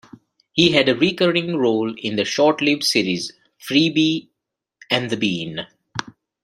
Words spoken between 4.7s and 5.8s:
and the Bean".